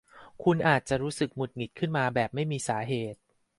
[0.43, 3.19] คนอาจจะรู้สึกหงุดหงิดขึ้นมาแบบไม่มีสาเหตุ